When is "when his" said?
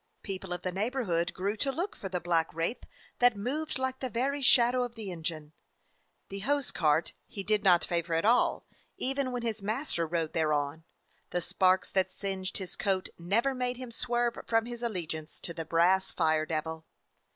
9.31-9.61